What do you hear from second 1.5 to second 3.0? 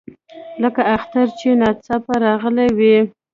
ناڅاپه راغلی وي.